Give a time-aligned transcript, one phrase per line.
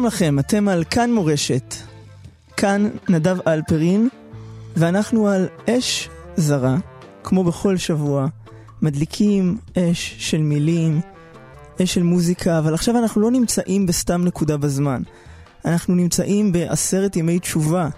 [0.00, 1.74] שלום לכם, אתם על כאן מורשת.
[2.56, 4.08] כאן נדב אלפרין,
[4.76, 6.76] ואנחנו על אש זרה,
[7.22, 8.26] כמו בכל שבוע.
[8.82, 11.00] מדליקים אש של מילים,
[11.82, 15.02] אש של מוזיקה, אבל עכשיו אנחנו לא נמצאים בסתם נקודה בזמן.
[15.64, 17.88] אנחנו נמצאים בעשרת ימי תשובה,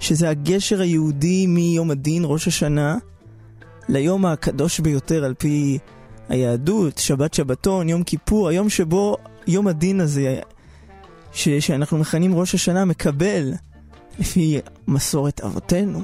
[0.00, 2.96] שזה הגשר היהודי מיום הדין, ראש השנה,
[3.88, 5.78] ליום הקדוש ביותר על פי
[6.28, 10.40] היהדות, שבת שבתון, יום כיפור, היום שבו יום הדין הזה
[11.32, 13.52] ש, שאנחנו מכנים ראש השנה מקבל,
[14.18, 16.02] לפי מסורת אבותינו,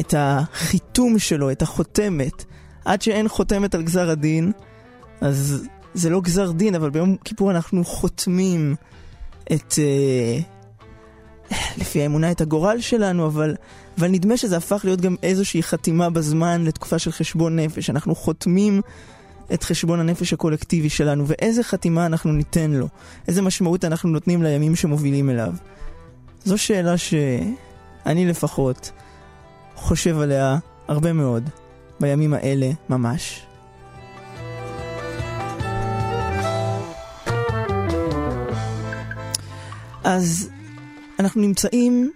[0.00, 2.44] את החיתום שלו, את החותמת.
[2.84, 4.52] עד שאין חותמת על גזר הדין,
[5.20, 8.74] אז זה לא גזר דין, אבל ביום כיפור אנחנו חותמים
[9.52, 9.74] את...
[9.78, 10.38] אה,
[11.78, 13.54] לפי האמונה את הגורל שלנו, אבל,
[13.98, 17.90] אבל נדמה שזה הפך להיות גם איזושהי חתימה בזמן לתקופה של חשבון נפש.
[17.90, 18.80] אנחנו חותמים
[19.54, 22.88] את חשבון הנפש הקולקטיבי שלנו, ואיזה חתימה אנחנו ניתן לו,
[23.28, 25.52] איזה משמעות אנחנו נותנים לימים שמובילים אליו.
[26.44, 28.92] זו שאלה שאני לפחות
[29.74, 30.58] חושב עליה
[30.88, 31.48] הרבה מאוד
[32.00, 33.42] בימים האלה ממש.
[40.04, 40.50] אז
[41.18, 42.10] אנחנו נמצאים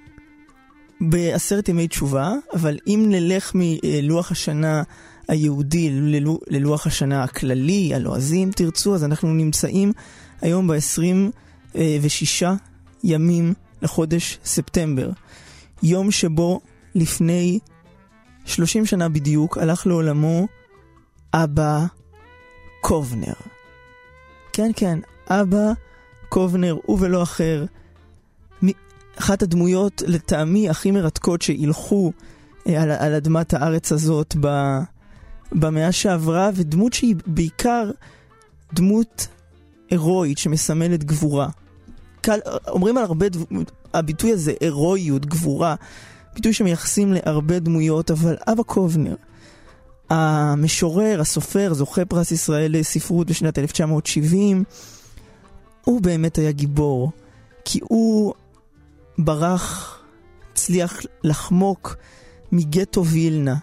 [1.01, 4.83] בעשרת ימי תשובה, אבל אם נלך מלוח השנה
[5.29, 5.91] היהודי
[6.49, 9.93] ללוח, השנה הכללי, הלועזי אם תרצו, אז אנחנו נמצאים
[10.41, 12.47] היום ב-26
[13.05, 15.11] ימים לחודש ספטמבר.
[15.83, 16.61] יום שבו
[16.95, 17.59] לפני
[18.45, 20.47] 30 שנה בדיוק הלך לעולמו
[21.35, 21.85] אבא
[22.81, 23.35] קובנר.
[24.53, 24.99] כן, כן,
[25.31, 25.73] אבא
[26.29, 27.65] קובנר, ולא אחר.
[29.19, 32.13] אחת הדמויות לטעמי הכי מרתקות שהילכו
[32.69, 34.79] אה, על, על אדמת הארץ הזאת ב,
[35.53, 37.91] במאה שעברה, ודמות שהיא בעיקר
[38.73, 39.29] דמות
[39.91, 41.49] הירואית שמסמלת גבורה.
[42.21, 45.75] קל, אומרים על הרבה דמות, הביטוי הזה, הירואיות, גבורה,
[46.35, 49.15] ביטוי שמייחסים להרבה דמויות, אבל אבא קובנר,
[50.11, 54.65] המשורר, הסופר, זוכה פרס ישראל לספרות בשנת 1970,
[55.85, 57.11] הוא באמת היה גיבור,
[57.65, 58.35] כי הוא
[59.19, 59.99] ברח,
[60.53, 61.97] הצליח לחמוק
[62.53, 63.57] מגטו וילנה,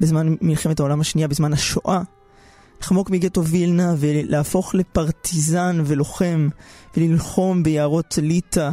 [0.00, 2.02] בזמן מלחמת העולם השנייה, בזמן השואה,
[2.80, 6.48] לחמוק מגטו וילנה ולהפוך לפרטיזן ולוחם
[6.96, 8.70] וללחום ביערות ליטא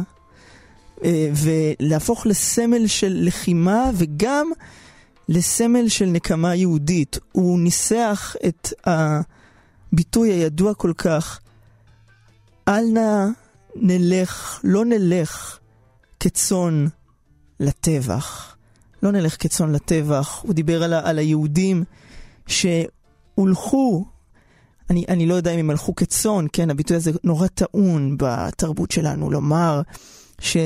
[1.04, 4.50] אה, ולהפוך לסמל של לחימה וגם
[5.28, 7.18] לסמל של נקמה יהודית.
[7.32, 8.72] הוא ניסח את
[9.92, 11.40] הביטוי הידוע כל כך,
[12.68, 13.26] אל נא
[13.76, 15.58] נלך, לא נלך
[16.20, 16.86] כצאן
[17.60, 18.56] לטבח.
[19.02, 20.42] לא נלך כצאן לטבח.
[20.42, 21.84] הוא דיבר על, על היהודים
[22.46, 24.04] שהולכו,
[24.90, 29.30] אני, אני לא יודע אם הם הלכו כצאן, כן, הביטוי הזה נורא טעון בתרבות שלנו,
[29.30, 29.82] לומר
[30.40, 30.56] ש...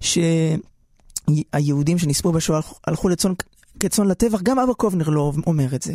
[0.00, 3.32] שהיהודים שנספו בשואה הלכו לצאן
[3.80, 5.94] כצאן לטבח, גם אבא קובנר לא אומר את זה.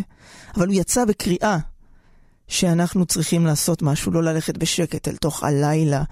[0.57, 1.57] אבל הוא יצא בקריאה
[2.47, 6.03] שאנחנו צריכים לעשות משהו, לא ללכת בשקט אל תוך הלילה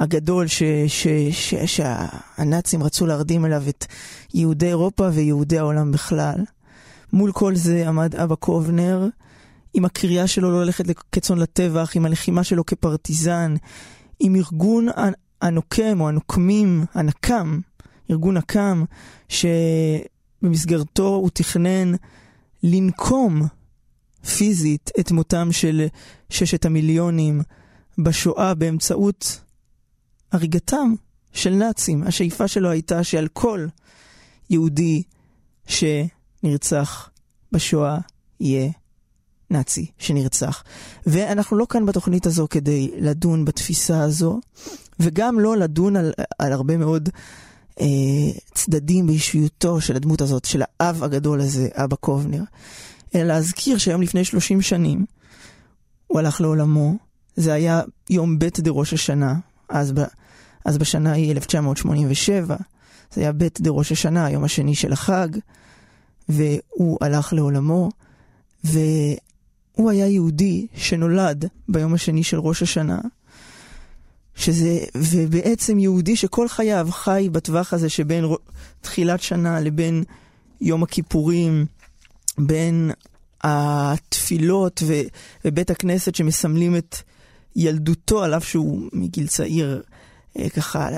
[0.00, 3.86] הגדול ש, ש, ש, שהנאצים רצו להרדים אליו את
[4.34, 6.36] יהודי אירופה ויהודי העולם בכלל.
[7.12, 9.08] מול כל זה עמד אבא קובנר,
[9.74, 13.54] עם הקריאה שלו לא ללכת כצאן לטבח, עם הלחימה שלו כפרטיזן,
[14.20, 14.88] עם ארגון
[15.42, 17.60] הנוקם או הנוקמים, הנקם,
[18.10, 18.84] ארגון נקם,
[19.28, 21.92] שבמסגרתו הוא תכנן
[22.62, 23.42] לנקום
[24.36, 25.86] פיזית את מותם של
[26.30, 27.42] ששת המיליונים
[27.98, 29.41] בשואה באמצעות
[30.32, 30.94] הריגתם
[31.32, 32.02] של נאצים.
[32.02, 33.66] השאיפה שלו הייתה שעל כל
[34.50, 35.02] יהודי
[35.66, 37.10] שנרצח
[37.52, 37.98] בשואה
[38.40, 38.70] יהיה
[39.50, 40.64] נאצי שנרצח.
[41.06, 44.40] ואנחנו לא כאן בתוכנית הזו כדי לדון בתפיסה הזו,
[45.00, 47.08] וגם לא לדון על, על הרבה מאוד
[47.80, 47.86] אה,
[48.54, 52.42] צדדים באישיותו של הדמות הזאת, של האב הגדול הזה, אבא קובנר.
[53.14, 55.04] אלא להזכיר שהיום לפני 30 שנים
[56.06, 56.96] הוא הלך לעולמו,
[57.36, 59.34] זה היה יום ב' דראש השנה,
[59.68, 60.00] אז, ב,
[60.64, 62.56] אז בשנה היא 1987,
[63.14, 65.28] זה היה בית דה ראש השנה, היום השני של החג,
[66.28, 67.90] והוא הלך לעולמו,
[68.64, 73.00] והוא היה יהודי שנולד ביום השני של ראש השנה,
[74.34, 78.24] שזה, ובעצם יהודי שכל חייו חי בטווח הזה שבין
[78.80, 80.04] תחילת שנה לבין
[80.60, 81.66] יום הכיפורים,
[82.38, 82.90] בין
[83.42, 84.94] התפילות ו,
[85.44, 86.96] ובית הכנסת שמסמלים את
[87.56, 89.82] ילדותו, על אף שהוא מגיל צעיר
[90.56, 90.88] ככה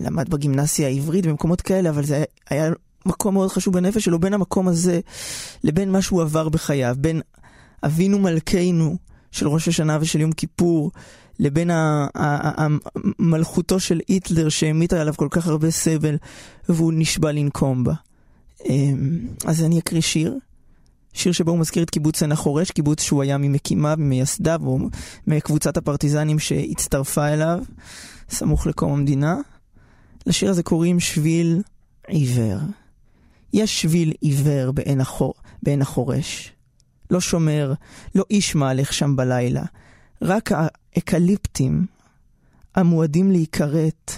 [0.00, 2.70] למד בגימנסיה העברית במקומות כאלה, אבל זה היה
[3.06, 5.00] מקום מאוד חשוב בנפש שלו, בין המקום הזה
[5.64, 7.20] לבין מה שהוא עבר בחייו, בין
[7.84, 8.96] אבינו מלכנו
[9.32, 10.90] של ראש השנה ושל יום כיפור,
[11.38, 11.70] לבין
[13.18, 16.16] מלכותו של היטלר שהמיטה עליו כל כך הרבה סבל
[16.68, 17.94] והוא נשבע לנקום בה.
[18.64, 20.38] אמ, אז אני אקריא שיר,
[21.12, 24.78] שיר שבו הוא מזכיר את קיבוץ עין החורש, קיבוץ שהוא היה ממקימיו, ממייסדיו, או
[25.26, 27.58] מקבוצת הפרטיזנים שהצטרפה אליו,
[28.30, 29.36] סמוך לקום המדינה.
[30.26, 31.62] לשיר הזה קוראים שביל
[32.06, 32.58] עיוור.
[33.52, 36.52] יש שביל עיוור בעין, החור, בעין החורש.
[37.10, 37.74] לא שומר,
[38.14, 39.64] לא איש מהלך שם בלילה.
[40.22, 41.86] רק האקליפטים
[42.74, 44.12] המועדים להיכרת,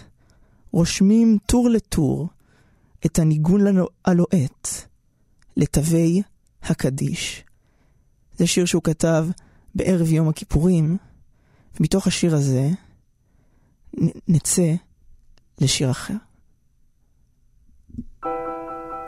[0.72, 2.28] רושמים טור לטור
[3.06, 3.61] את הניגון
[4.04, 4.69] הלוהט
[5.56, 6.22] לתווי
[6.62, 7.44] הקדיש.
[8.37, 9.26] זה שיר שהוא כתב
[9.75, 10.96] בערב יום הכיפורים,
[11.81, 12.70] ומתוך השיר הזה
[14.29, 14.73] נצא
[15.61, 16.15] לשיר אחר.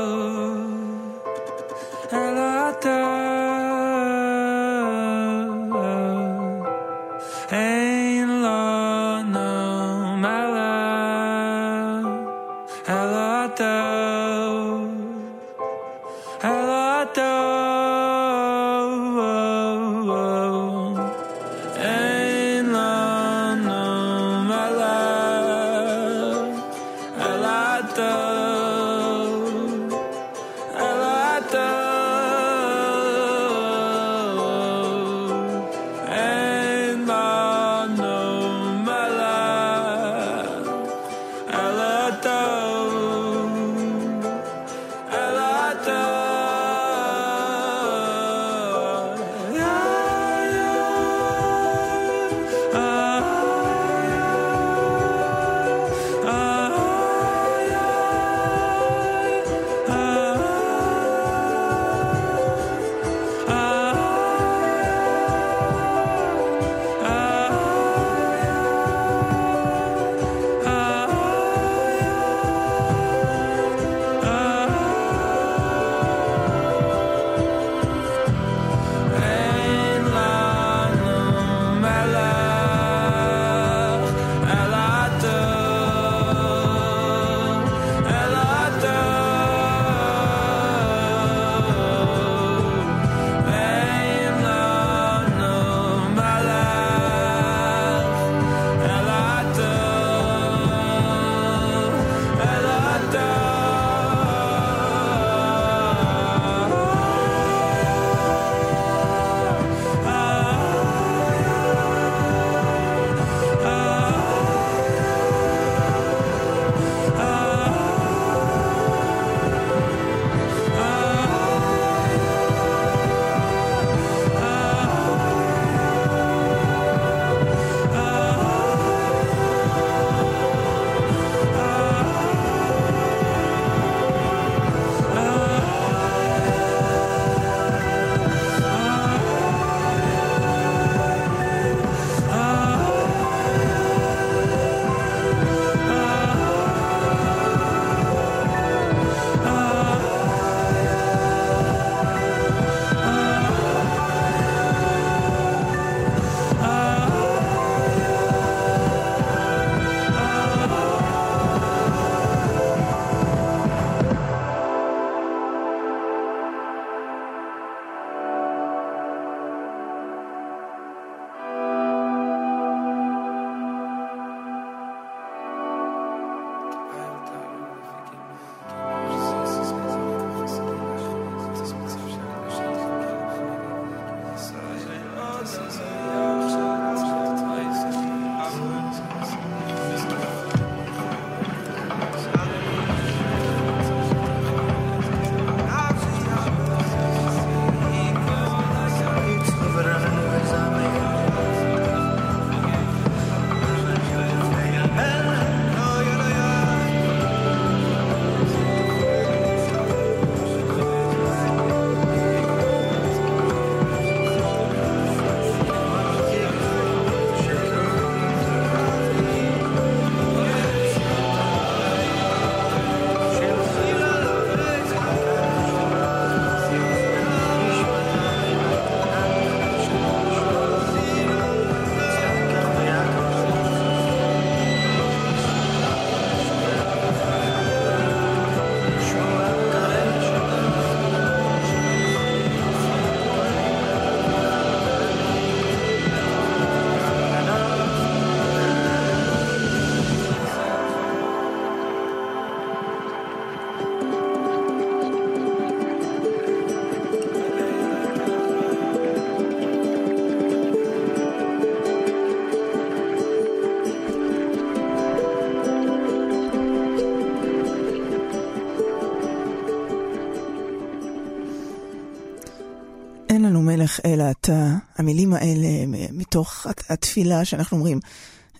[274.06, 275.68] אלא אתה, המילים האלה
[276.12, 278.00] מתוך התפילה שאנחנו אומרים,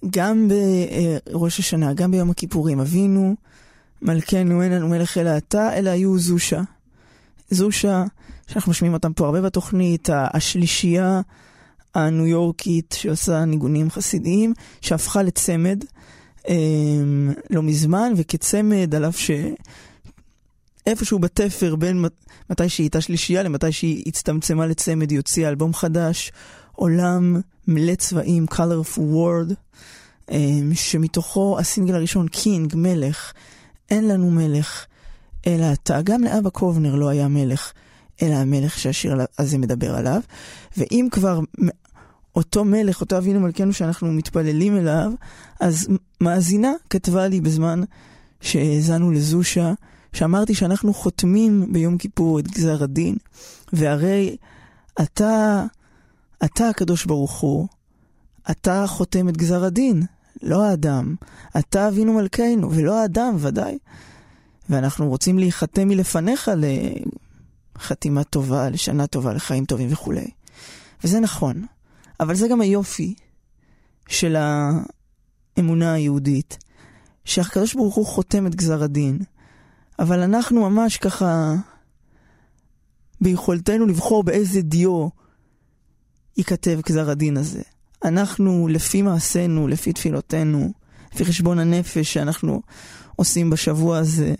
[0.10, 0.50] גם
[1.28, 3.36] בראש השנה, גם ביום הכיפורים, אבינו,
[4.02, 6.62] מלכנו, אין לנו מלך אלא אתה, אלא היו זושה.
[7.50, 8.04] זושה,
[8.48, 11.22] שאנחנו משמיעים אותם פה הרבה בתוכנית, השלישייה
[11.96, 15.84] הניו יורקית שעושה ניגונים חסידיים, שהפכה לצמד
[16.50, 19.32] אמ, לא מזמן, וכצמד, על אף ש...
[20.86, 22.06] איפשהו בתפר בין
[22.50, 26.32] מתי שהיא הייתה שלישייה למתי שהיא הצטמצמה לצמד, היא הוציאה אלבום חדש,
[26.72, 29.54] עולם מלא צבעים, colorful world,
[30.32, 33.34] אמ, שמתוכו הסינגל הראשון, קינג, מלך,
[33.90, 34.86] אין לנו מלך,
[35.48, 36.02] אלא אתה.
[36.02, 37.72] גם לאבא קובנר לא היה מלך,
[38.22, 40.22] אלא המלך שהשיר הזה מדבר עליו.
[40.78, 41.40] ואם כבר
[42.36, 45.12] אותו מלך, אותו אבינו מלכנו שאנחנו מתפללים אליו,
[45.60, 45.88] אז
[46.22, 47.82] מאזינה כתבה לי בזמן
[48.42, 49.74] שהאזנו לזושה,
[50.14, 53.16] שאמרתי שאנחנו חותמים ביום כיפור את גזר הדין,
[53.74, 54.38] והרי
[55.02, 55.64] אתה,
[56.44, 57.68] אתה הקדוש ברוך הוא,
[58.52, 60.04] אתה חותם את גזר הדין,
[60.42, 61.16] לא האדם.
[61.60, 63.78] אתה אבינו מלכנו, ולא האדם, ודאי.
[64.70, 66.52] ואנחנו רוצים להיחתם מלפניך
[67.76, 70.28] לחתימה טובה, לשנה טובה, לחיים טובים וכולי.
[71.04, 71.66] וזה נכון.
[72.20, 73.14] אבל זה גם היופי
[74.08, 74.36] של
[75.58, 76.58] האמונה היהודית,
[77.26, 79.20] שהקדוש ברוך הוא חותם את גזר הדין,
[80.00, 81.56] אבל אנחנו ממש ככה,
[83.22, 85.08] ביכולתנו לבחור באיזה דיו
[86.38, 87.62] ייכתב גזר הדין הזה.
[88.06, 90.72] אנחנו, לפי מעשינו, לפי תפילותינו,
[91.14, 92.62] לפי חשבון הנפש שאנחנו
[93.16, 94.34] עושים בשבוע הזה,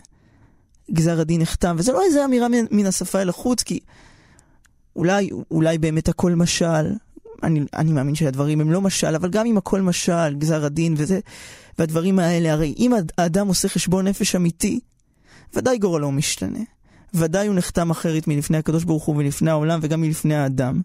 [0.92, 3.80] גזר הדין נחתם, וזה לא איזה אמירה מן השפה אל החוץ, כי
[4.96, 6.94] אולי, אולי באמת הכל משל,
[7.44, 11.20] אני, אני מאמין שהדברים הם לא משל, אבל גם אם הכל משל, גזר הדין וזה,
[11.80, 14.80] והדברים האלה, הרי אם האדם עושה חשבון נפש אמיתי,
[15.56, 16.60] ודאי גורלו משתנה.
[17.14, 20.82] ודאי הוא נחתם אחרת מלפני הקדוש ברוך הוא ולפני העולם וגם מלפני האדם.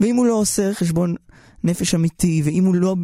[0.00, 1.14] ואם הוא לא עושה חשבון
[1.64, 2.96] נפש אמיתי, ואם הוא לא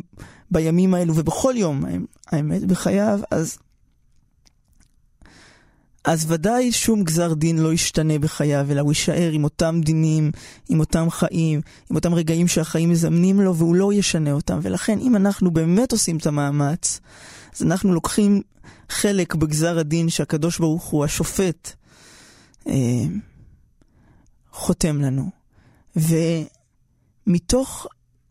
[0.50, 1.85] בימים האלו ובכל יום
[2.33, 3.59] האמת בחייו, אז
[6.04, 10.30] אז ודאי שום גזר דין לא ישתנה בחייו, אלא הוא יישאר עם אותם דינים,
[10.69, 14.59] עם אותם חיים, עם אותם רגעים שהחיים מזמנים לו, והוא לא ישנה אותם.
[14.62, 17.00] ולכן, אם אנחנו באמת עושים את המאמץ,
[17.54, 18.42] אז אנחנו לוקחים
[18.88, 21.73] חלק בגזר הדין שהקדוש ברוך הוא, השופט,
[22.66, 23.04] אה,
[24.52, 25.30] חותם לנו.
[27.26, 27.87] ומתוך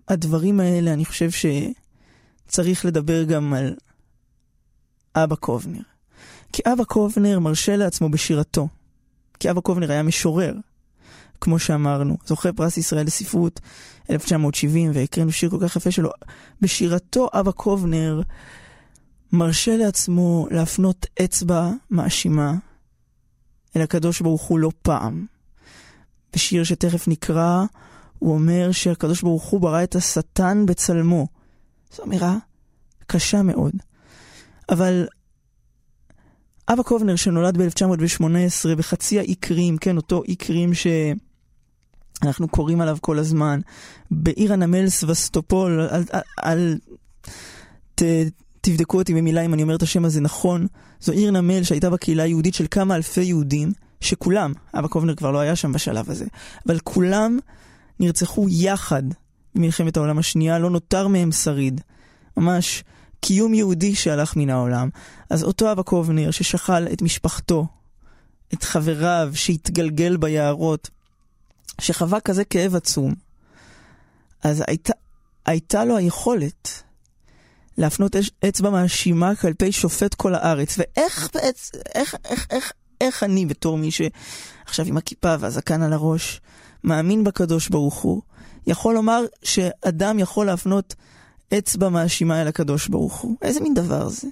[0.07, 3.75] הדברים האלה, אני חושב שצריך לדבר גם על
[5.15, 5.81] אבא קובנר.
[6.53, 8.67] כי אבא קובנר מרשה לעצמו בשירתו.
[9.39, 10.53] כי אבא קובנר היה משורר,
[11.41, 13.59] כמו שאמרנו, זוכה פרס ישראל לספרות
[14.09, 16.09] 1970, והקראנו שיר כל כך יפה שלו.
[16.61, 18.21] בשירתו אבא קובנר
[19.33, 22.53] מרשה לעצמו להפנות אצבע מאשימה
[23.75, 25.25] אל הקדוש ברוך הוא לא פעם.
[26.33, 27.63] בשיר שתכף נקרא,
[28.19, 31.27] הוא אומר שהקדוש ברוך הוא ברא את השטן בצלמו.
[31.95, 32.37] זו אמירה
[33.07, 33.73] קשה מאוד.
[34.69, 35.07] אבל
[36.69, 43.19] אבא קובנר שנולד ב-1918 בחצי האי קרים, כן, אותו אי קרים שאנחנו קוראים עליו כל
[43.19, 43.59] הזמן,
[44.11, 46.77] בעיר הנמל סבסטופול, אל, אל, אל
[47.95, 48.01] ת,
[48.61, 50.67] תבדקו אותי במילה אם אני אומר את השם הזה נכון,
[51.01, 55.39] זו עיר נמל שהייתה בקהילה היהודית של כמה אלפי יהודים, שכולם, אבא קובנר כבר לא
[55.39, 56.25] היה שם בשלב הזה,
[56.67, 57.39] אבל כולם
[57.99, 59.03] נרצחו יחד
[59.55, 61.81] במלחמת העולם השנייה, לא נותר מהם שריד.
[62.37, 62.83] ממש
[63.21, 64.89] קיום יהודי שהלך מן העולם.
[65.29, 67.67] אז אותו אבא קובנר ששכל את משפחתו,
[68.53, 70.89] את חבריו שהתגלגל ביערות,
[71.81, 73.13] שחווה כזה כאב עצום,
[74.43, 74.93] אז הייתה,
[75.45, 76.83] הייתה לו היכולת
[77.79, 78.15] להפנות
[78.49, 80.75] אצבע מאשימה כלפי שופט כל הארץ.
[80.77, 82.71] ואיך בעצם, איך, איך, איך,
[83.01, 86.41] איך אני בתור מי שעכשיו עם הכיפה והזקן על הראש,
[86.83, 88.21] מאמין בקדוש ברוך הוא,
[88.67, 90.95] יכול לומר שאדם יכול להפנות
[91.57, 93.35] אצבע מאשימה אל הקדוש ברוך הוא.
[93.41, 94.27] איזה מין דבר זה?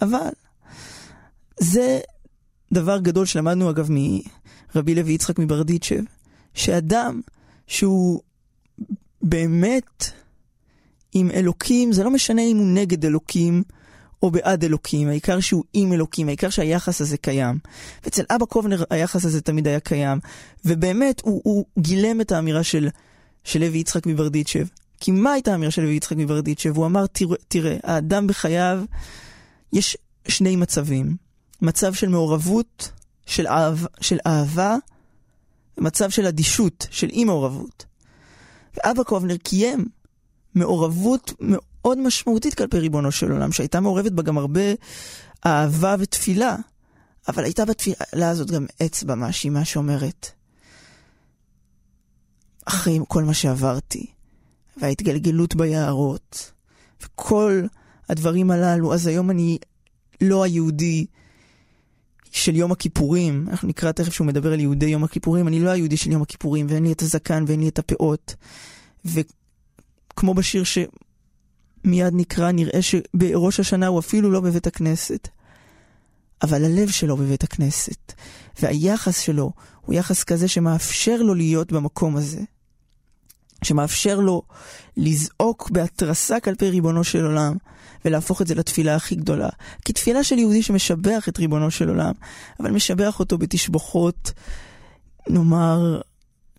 [0.00, 0.30] אבל
[1.60, 2.00] זה
[2.72, 3.88] דבר גדול שלמדנו אגב
[4.74, 6.02] מרבי לוי יצחק מברדיצ'ב,
[6.54, 7.20] שאדם
[7.66, 8.20] שהוא
[9.22, 10.10] באמת
[11.18, 13.62] עם אלוקים, זה לא משנה אם הוא נגד אלוקים
[14.22, 17.58] או בעד אלוקים, העיקר שהוא עם אלוקים, העיקר שהיחס הזה קיים.
[18.04, 20.18] ואצל אבא קובנר היחס הזה תמיד היה קיים,
[20.64, 22.88] ובאמת הוא, הוא גילם את האמירה של,
[23.44, 24.66] של לוי יצחק מברדיצ'ב.
[25.00, 26.76] כי מה הייתה האמירה של לוי יצחק מברדיצ'ב?
[26.76, 28.84] הוא אמר, תראה, תראה, האדם בחייו,
[29.72, 29.96] יש
[30.28, 31.16] שני מצבים.
[31.62, 32.90] מצב של מעורבות,
[33.26, 34.76] של, אהב, של אהבה,
[35.78, 37.84] ומצב של אדישות, של אי מעורבות.
[38.76, 39.84] ואבא קובנר קיים
[40.56, 44.60] מעורבות מאוד משמעותית כלפי ריבונו של עולם, שהייתה מעורבת בה גם הרבה
[45.46, 46.56] אהבה ותפילה,
[47.28, 50.30] אבל הייתה בתפילה הזאת גם אצבע מאשימה שאומרת,
[52.64, 54.06] אחרי כל מה שעברתי,
[54.76, 56.52] וההתגלגלות ביערות,
[57.02, 57.62] וכל
[58.08, 59.58] הדברים הללו, אז היום אני
[60.20, 61.06] לא היהודי
[62.30, 65.96] של יום הכיפורים, אנחנו נקרא תכף שהוא מדבר על יהודי יום הכיפורים, אני לא היהודי
[65.96, 68.34] של יום הכיפורים, ואין לי את הזקן ואין לי את הפאות.
[70.16, 75.28] וכמו בשיר שמיד נקרא, נראה שבראש השנה הוא אפילו לא בבית הכנסת.
[76.42, 78.12] אבל הלב שלו בבית הכנסת,
[78.60, 82.40] והיחס שלו הוא יחס כזה שמאפשר לו להיות במקום הזה.
[83.64, 84.42] שמאפשר לו
[84.96, 87.56] לזעוק בהתרסה כלפי ריבונו של עולם,
[88.04, 89.48] ולהפוך את זה לתפילה הכי גדולה.
[89.84, 92.12] כי תפילה של יהודי שמשבח את ריבונו של עולם,
[92.60, 94.32] אבל משבח אותו בתשבחות,
[95.28, 96.00] נאמר,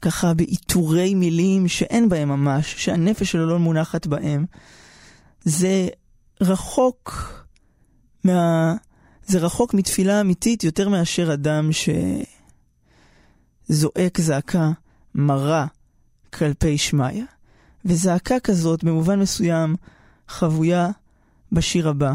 [0.02, 4.46] ככה בעיטורי מילים שאין בהם ממש, שהנפש שלו לא מונחת בהם.
[5.44, 5.88] זה
[6.42, 7.34] רחוק
[8.24, 8.76] מה...
[9.26, 11.70] זה רחוק מתפילה אמיתית יותר מאשר אדם
[13.70, 14.72] שזועק זעקה
[15.16, 15.66] מרה
[16.34, 17.24] כלפי שמיא.
[17.86, 19.76] וזעקה כזאת, במובן מסוים,
[20.28, 20.90] חבויה
[21.52, 22.14] בשיר הבא.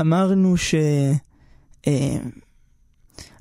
[0.00, 0.80] אמרנו שאבא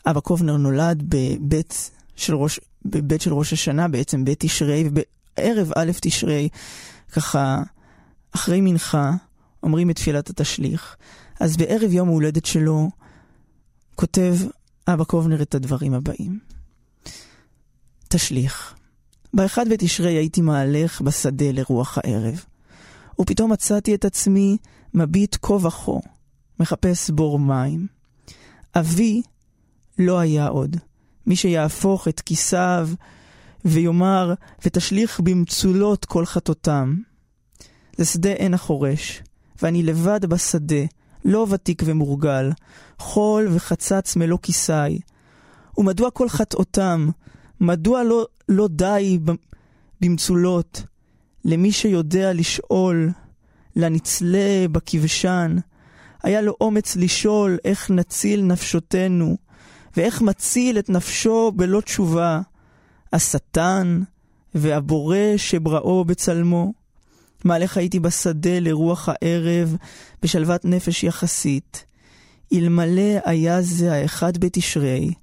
[0.07, 5.91] אה, קובנר נולד בבית של ראש, בבית של ראש השנה, בעצם בית תשרי, ובערב א'
[6.01, 6.49] תשרי,
[7.11, 7.61] ככה,
[8.35, 9.11] אחרי מנחה,
[9.63, 10.95] אומרים את תפילת התשליך.
[11.39, 12.89] אז בערב יום ההולדת שלו,
[13.95, 14.35] כותב
[14.87, 16.39] אבא קובנר את הדברים הבאים.
[18.07, 18.75] תשליך.
[19.33, 22.45] באחד בתשרי הייתי מהלך בשדה לרוח הערב,
[23.21, 24.57] ופתאום מצאתי את עצמי
[24.93, 25.91] מביט כה וכה,
[26.59, 27.87] מחפש בור מים.
[28.75, 29.21] אבי
[29.99, 30.77] לא היה עוד,
[31.27, 32.89] מי שיהפוך את כיסיו
[33.65, 34.33] ויאמר,
[34.65, 36.95] ותשליך במצולות כל חטאותם.
[37.97, 39.23] זה שדה עין החורש,
[39.61, 40.85] ואני לבד בשדה,
[41.25, 42.51] לא ותיק ומורגל,
[42.99, 44.99] חול וחצץ מלוא כיסי.
[45.77, 47.09] ומדוע כל חטאותם,
[47.61, 49.19] מדוע לא, לא די
[50.01, 50.83] במצולות
[51.45, 53.11] למי שיודע לשאול,
[53.75, 55.55] לנצלה בכבשן,
[56.23, 59.37] היה לו אומץ לשאול איך נציל נפשותנו,
[59.97, 62.41] ואיך מציל את נפשו בלא תשובה,
[63.13, 64.01] השטן
[64.55, 66.73] והבורא שבראו בצלמו.
[67.43, 69.75] מהלך הייתי בשדה לרוח הערב,
[70.21, 71.85] בשלוות נפש יחסית.
[72.53, 75.13] אלמלא היה זה האחד בתשרי,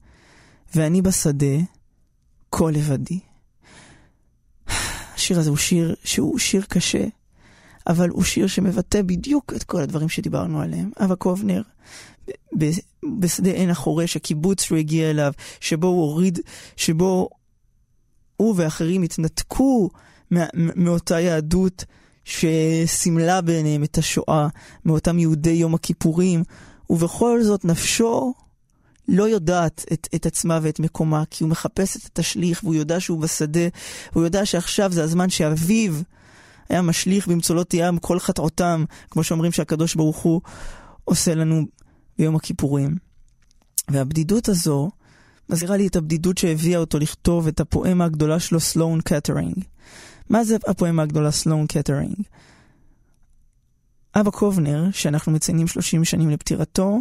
[0.75, 1.57] ואני בשדה,
[2.53, 3.21] כה לבדי.
[5.15, 7.05] השיר הזה הוא שיר שהוא שיר קשה,
[7.89, 10.91] אבל הוא שיר שמבטא בדיוק את כל הדברים שדיברנו עליהם.
[11.01, 11.63] אבא קובנר,
[13.19, 16.39] בשדה עין החורש, הקיבוץ שהוא הגיע אליו, שבו הוא הוריד,
[16.77, 17.29] שבו
[18.37, 19.91] הוא ואחרים התנתקו
[20.55, 21.85] מאותה יהדות
[22.25, 24.49] שסימלה ביניהם את השואה,
[24.85, 26.43] מאותם יהודי יום הכיפורים,
[26.91, 28.35] ובכל זאת נפשו
[29.09, 33.21] לא יודעת את, את עצמה ואת מקומה, כי הוא מחפש את התשליך, והוא יודע שהוא
[33.21, 33.69] בשדה,
[34.13, 35.95] והוא יודע שעכשיו זה הזמן שאביו
[36.69, 40.41] היה משליך במצולות ים כל חטאותם, כמו שאומרים שהקדוש ברוך הוא
[41.05, 41.63] עושה לנו
[42.19, 42.97] ביום הכיפורים.
[43.91, 44.91] והבדידות הזו
[45.49, 49.65] מזכירה לי את הבדידות שהביאה אותו לכתוב את הפואמה הגדולה שלו, סלואן קטרינג.
[50.31, 52.17] מה זה הפואמה הגדולה סלואן קטרינג?
[54.15, 56.99] אבא קובנר, שאנחנו מציינים 30 שנים לפטירתו,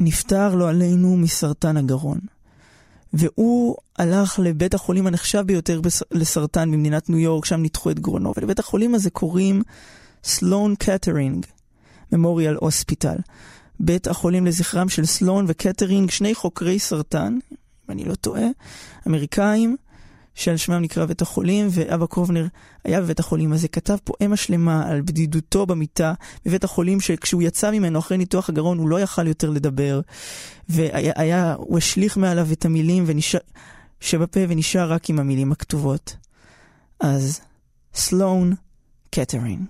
[0.00, 2.18] נפטר, לא עלינו, מסרטן הגרון.
[3.12, 8.58] והוא הלך לבית החולים הנחשב ביותר לסרטן במדינת ניו יורק, שם ניתחו את גרונו, ולבית
[8.58, 9.62] החולים הזה קוראים
[10.24, 11.46] סלואן קטרינג,
[12.12, 13.16] Memorial Hospital.
[13.80, 18.46] בית החולים לזכרם של סלואן וקטרינג, שני חוקרי סרטן, אם אני לא טועה,
[19.06, 19.76] אמריקאים,
[20.40, 22.46] שעל שמם נקרא בית החולים, ואבא קובנר
[22.84, 26.14] היה בבית החולים הזה, כתב פואמה שלמה על בדידותו במיטה
[26.46, 30.00] בבית החולים, שכשהוא יצא ממנו אחרי ניתוח הגרון הוא לא יכל יותר לדבר,
[30.68, 33.40] והוא השליך מעליו את המילים ונשאר,
[34.00, 36.16] שבפה ונשאר רק עם המילים הכתובות.
[37.00, 37.40] אז
[37.94, 38.54] סלון
[39.10, 39.66] קטרינג.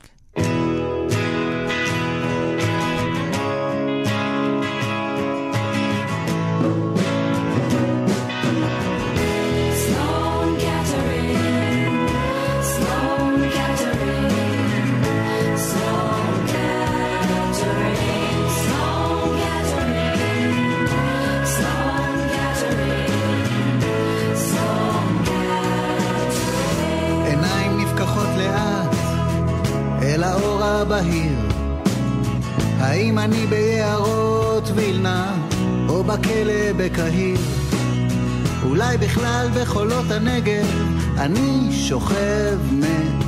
[41.20, 43.24] אני שוכב מת.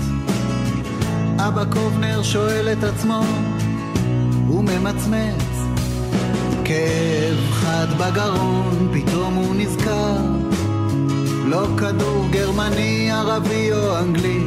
[1.39, 3.23] אבא קובנר שואל את עצמו
[4.51, 5.45] וממצמץ
[6.65, 10.17] כאב חד בגרון פתאום הוא נזכר.
[11.47, 14.45] לא כדור גרמני, ערבי או אנגלי,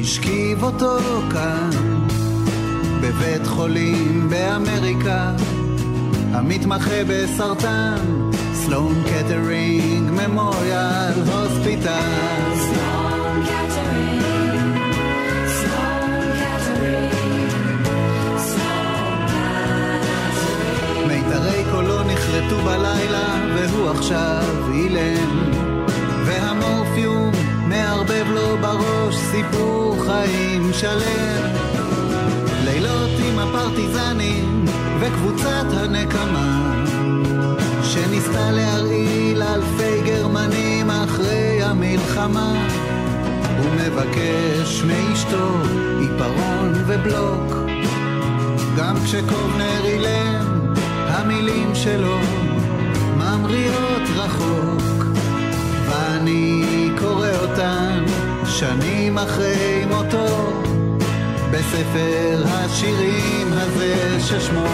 [0.00, 0.98] השכיב אותו
[1.30, 1.70] כאן,
[3.00, 5.32] בבית חולים באמריקה,
[6.32, 8.23] המתמחה בסרטן,
[8.66, 12.44] סלון קטרינג ממוריאל הוספיטל.
[22.06, 25.52] נחרטו בלילה והוא עכשיו אילם.
[26.24, 27.30] והמורפיום
[27.68, 31.50] מערבב לו בראש סיפור חיים שלם.
[32.64, 34.64] לילות עם הפרטיזנים
[35.00, 36.83] וקבוצת הנקמה
[37.94, 42.66] שניסתה להרעיל אלפי גרמנים אחרי המלחמה.
[43.58, 45.48] הוא מבקש מאשתו
[46.00, 47.54] עיפרון ובלוק.
[48.76, 50.74] גם כשקובנר אילם
[51.06, 52.18] המילים שלו
[53.16, 55.04] ממריאות רחוק,
[55.86, 58.04] ואני קורא אותן
[58.46, 60.62] שנים אחרי מותו,
[61.50, 64.66] בספר השירים הזה ששמו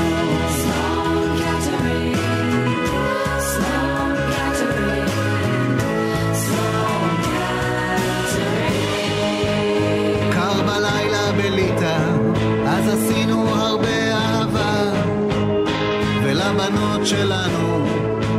[17.10, 17.86] שלנו.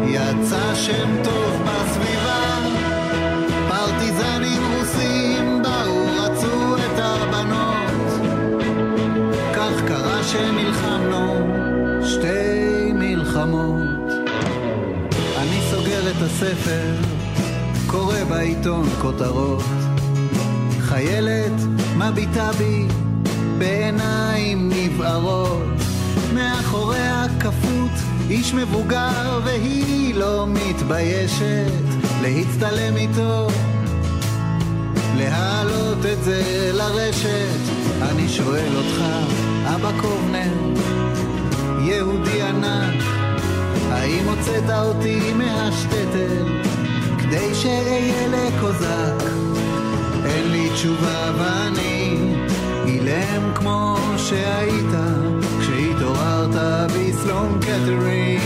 [0.06, 2.58] יצא שם טוב בסביבה.
[3.70, 8.28] פרטיזנים רוסים באו רצו את הבנות.
[9.54, 11.36] כך קרה שנלחמנו
[12.06, 14.12] שתי מלחמות.
[15.38, 16.94] אני סוגר את הספר
[17.88, 19.64] קורא בעיתון כותרות.
[20.80, 21.62] חיילת
[21.98, 22.88] מביטה בי
[23.58, 25.64] בעיניים נבערות.
[26.34, 27.81] מאחוריה כפות
[28.32, 31.72] איש מבוגר והיא לא מתביישת
[32.22, 33.48] להצטלם איתו
[35.18, 37.60] להעלות את זה לרשת
[38.02, 39.04] אני שואל אותך,
[39.76, 40.82] אבא קובנר,
[41.86, 43.04] יהודי ענק,
[43.92, 46.60] האם הוצאת אותי מהשטטל
[47.20, 49.24] כדי שאהיה לקוזק?
[50.26, 52.18] אין לי תשובה ואני
[52.86, 54.92] אילם כמו שהיית
[56.02, 56.56] התעוררת
[57.22, 58.42] בסלון קטרינג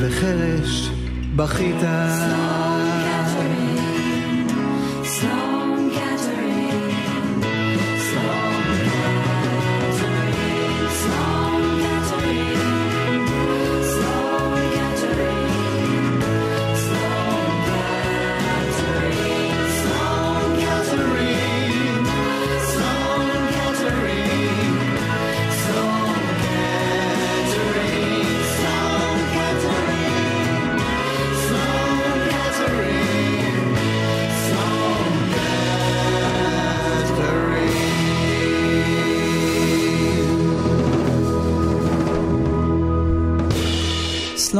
[0.00, 0.90] וחרש
[1.36, 1.82] בכית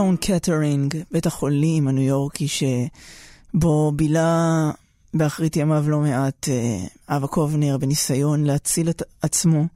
[0.09, 4.71] סלון קטרינג, בית החולים הניו יורקי שבו בילה
[5.15, 9.67] באחרית ימיו לא מעט אה, אבא קובנר בניסיון להציל את עצמו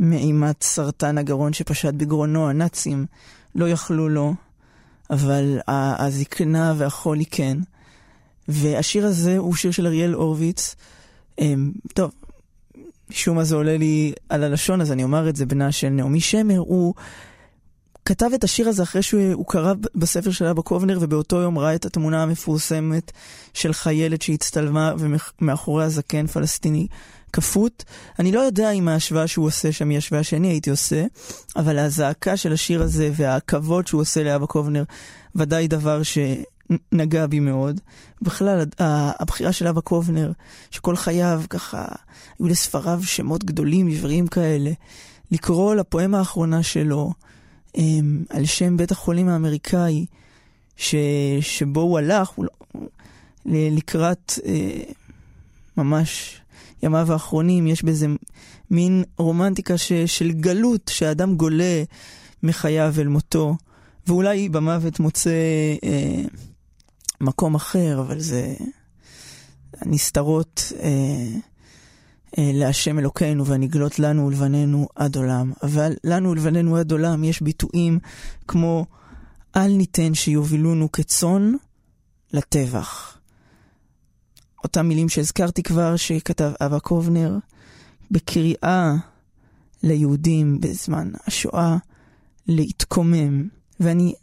[0.00, 2.48] מאימת סרטן הגרון שפשט בגרונו.
[2.48, 3.06] הנאצים
[3.54, 4.34] לא יכלו לו,
[5.10, 7.58] אבל הזקנה והחולי כן.
[8.48, 10.74] והשיר הזה הוא שיר של אריאל הורוביץ.
[11.40, 11.54] אה,
[11.94, 12.10] טוב,
[13.10, 16.20] משום מה זה עולה לי על הלשון, אז אני אומר את זה, בנה של נעמי
[16.20, 16.94] שמר, הוא
[18.08, 21.84] כתב את השיר הזה אחרי שהוא קרא בספר של אבא קובנר, ובאותו יום ראה את
[21.84, 23.12] התמונה המפורסמת
[23.54, 26.86] של חיילת שהצטלמה ומאחורי הזקן פלסטיני
[27.32, 27.84] כפות.
[28.18, 31.04] אני לא יודע אם ההשוואה שהוא עושה שם היא השוואה שאני הייתי עושה,
[31.56, 34.84] אבל הזעקה של השיר הזה והכבוד שהוא עושה לאבא קובנר,
[35.34, 37.80] ודאי דבר שנגע בי מאוד.
[38.22, 38.64] בכלל,
[39.20, 40.32] הבחירה של אבא קובנר,
[40.70, 41.84] שכל חייו ככה,
[42.38, 44.70] היו לספריו שמות גדולים, עבריים כאלה,
[45.30, 47.12] לקרוא לפואמה האחרונה שלו,
[48.28, 50.06] על שם בית החולים האמריקאי
[50.76, 50.94] ש,
[51.40, 52.46] שבו הוא הלך הוא,
[53.46, 54.92] לקראת uh,
[55.76, 56.40] ממש
[56.82, 58.06] ימיו האחרונים, יש בזה
[58.70, 61.82] מין רומנטיקה ש, של גלות, שהאדם גולה
[62.42, 63.56] מחייו אל מותו,
[64.06, 65.30] ואולי במוות מוצא
[65.80, 66.28] uh,
[67.20, 68.54] מקום אחר, אבל זה
[69.86, 71.26] נסתרות uh, אה,
[72.38, 75.52] להשם אלוקינו והנגלות לנו ולבנינו עד עולם.
[75.62, 77.98] אבל לנו ולבנינו עד עולם יש ביטויים
[78.48, 78.86] כמו
[79.56, 81.52] אל ניתן שיובילונו כצאן
[82.32, 83.18] לטבח.
[84.64, 87.38] אותם מילים שהזכרתי כבר, שכתב אבא קובנר,
[88.10, 88.94] בקריאה
[89.82, 91.76] ליהודים בזמן השואה
[92.46, 93.48] להתקומם.
[93.80, 94.14] ואני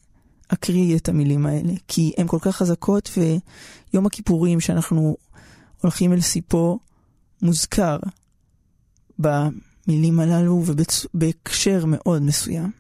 [0.48, 5.18] אקריא את המילים האלה, כי הן כל כך חזקות, ויום הכיפורים שאנחנו
[5.82, 6.80] הולכים אל סיפו
[7.42, 7.98] מוזכר
[9.20, 12.72] במילים הללו ובהקשר מאוד מסוים.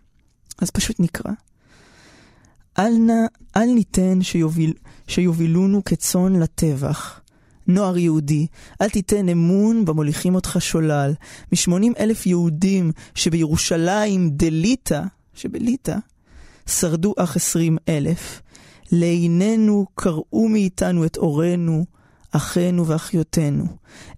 [0.60, 1.32] אז פשוט נקרא.
[2.80, 3.26] אל, נא,
[3.58, 4.74] אל ניתן שיוביל,
[5.08, 7.20] שיובילונו כצאן לטבח.
[7.68, 8.48] נוער יהודי,
[8.82, 11.14] אל תיתן אמון במוליכים אותך שולל.
[11.52, 15.02] משמונים אלף יהודים שבירושלים דליטא,
[15.34, 15.98] שבליטא,
[16.68, 18.42] שרדו אך עשרים אלף.
[18.92, 21.86] לעינינו קרעו מאיתנו את אורנו,
[22.36, 23.66] אחינו ואחיותינו.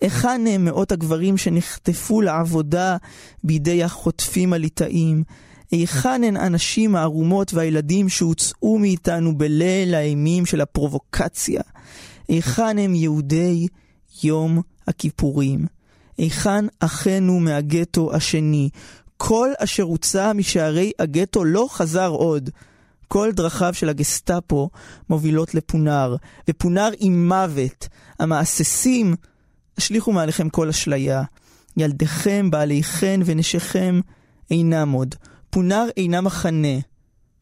[0.01, 2.97] היכן הם מאות הגברים שנחטפו לעבודה
[3.43, 5.23] בידי החוטפים הליטאים?
[5.71, 11.61] היכן הן הנשים הערומות והילדים שהוצאו מאיתנו בליל האימים של הפרובוקציה?
[12.27, 13.67] היכן הם יהודי
[14.23, 15.65] יום הכיפורים?
[16.17, 18.69] היכן אחינו מהגטו השני?
[19.17, 22.49] כל אשר הוצא משערי הגטו לא חזר עוד.
[23.07, 24.69] כל דרכיו של הגסטאפו
[25.09, 26.15] מובילות לפונר,
[26.49, 27.87] ופונר עם מוות.
[28.19, 29.15] המעששים,
[29.77, 31.23] השליכו מעליכם כל אשליה.
[31.77, 33.99] ילדיכם, בעליכם ונשיכם
[34.51, 35.15] אינם עוד.
[35.49, 36.77] פונר אינה מחנה.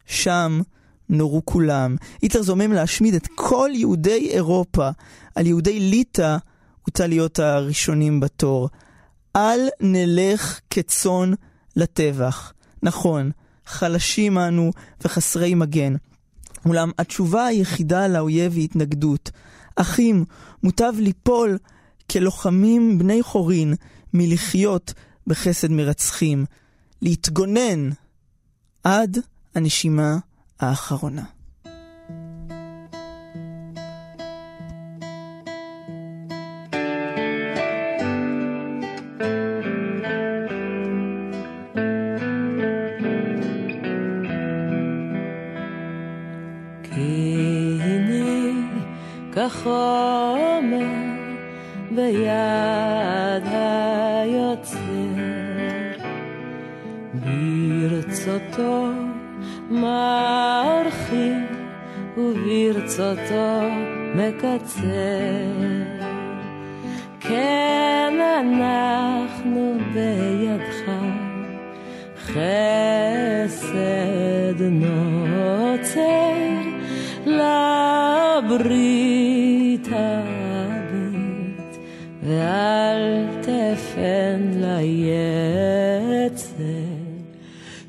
[0.06, 0.60] שם
[1.08, 1.96] נורו כולם.
[2.22, 4.88] היטלר זומם להשמיד את כל יהודי אירופה.
[5.34, 6.36] על יהודי ליטא
[6.82, 8.68] הוטל להיות הראשונים בתור.
[9.36, 11.32] אל נלך כצאן
[11.76, 12.52] לטבח.
[12.82, 13.30] נכון,
[13.66, 14.72] חלשים אנו
[15.04, 15.94] וחסרי מגן.
[16.66, 19.30] אולם התשובה היחידה לאויב היא התנגדות.
[19.76, 20.24] אחים,
[20.62, 21.58] מוטב ליפול
[22.10, 23.74] כלוחמים בני חורין
[24.14, 24.94] מלחיות
[25.26, 26.44] בחסד מרצחים.
[27.02, 27.90] להתגונן
[28.84, 29.18] עד
[29.54, 30.18] הנשימה
[30.60, 31.35] האחרונה.
[49.46, 50.96] כחומר
[51.90, 54.78] ביד היוצר.
[57.14, 58.88] ברצותו
[59.70, 61.42] מרחיב
[62.16, 63.60] וברצותו
[64.14, 64.90] מקצר.
[67.20, 70.90] כן אנחנו בידך
[72.18, 73.52] חסד
[74.60, 76.36] נוצר.
[77.26, 78.95] לברית
[82.46, 85.64] ואל תפן ליצר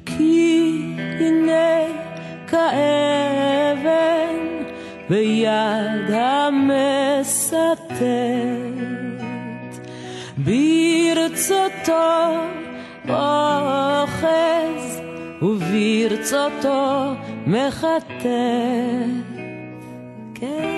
[0.06, 0.82] כי
[1.20, 1.78] הנה
[2.48, 4.36] כאבן
[5.10, 7.93] ביד המסתת
[10.38, 11.93] ברצותו
[13.10, 15.02] אוחז
[15.41, 17.13] וברצותו
[17.48, 18.08] מחטא
[20.36, 20.77] כן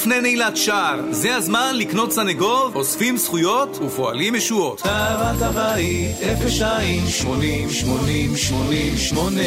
[0.09, 4.81] לפני נעילת שער, זה הזמן לקנות סנגוב, אוספים זכויות ופועלים ישועות.
[4.83, 6.16] טהרת הבית,
[6.49, 9.40] 02 80 80 80 8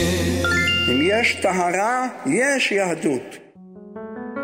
[0.92, 3.41] אם יש טהרה, יש יהדות.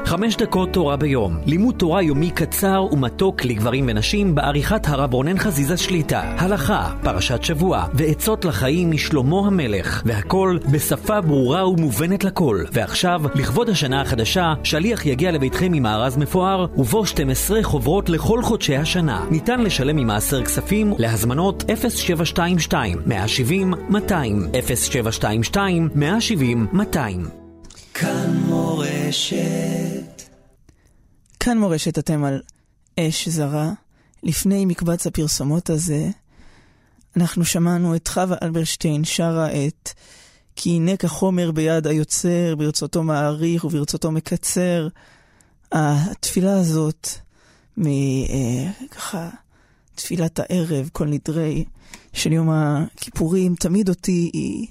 [0.07, 1.37] חמש דקות תורה ביום.
[1.45, 6.21] לימוד תורה יומי קצר ומתוק לגברים ונשים בעריכת הרב רונן חזיזה שליטה.
[6.21, 10.01] הלכה, פרשת שבוע ועצות לחיים משלמה המלך.
[10.05, 12.63] והכל בשפה ברורה ומובנת לכל.
[12.71, 18.75] ועכשיו, לכבוד השנה החדשה, שליח יגיע לביתכם עם מארז מפואר ובו 12 חוברות לכל חודשי
[18.77, 19.25] השנה.
[19.31, 27.27] ניתן לשלם ממעשר כספים להזמנות 0722 170 200 0722 170 200
[27.99, 29.96] כאן מורשת.
[31.47, 32.41] כאן מורשת אתם על
[32.99, 33.71] אש זרה.
[34.23, 36.09] לפני מקבץ הפרסומות הזה,
[37.17, 39.89] אנחנו שמענו את חווה אלברשטיין שרה את
[40.55, 44.87] כי הנה כחומר ביד היוצר, ברצותו מעריך וברצותו מקצר.
[45.71, 47.07] התפילה הזאת,
[47.77, 49.29] מככה,
[49.95, 51.65] תפילת הערב, כל נדרי
[52.13, 54.67] של יום הכיפורים, תמיד אותי היא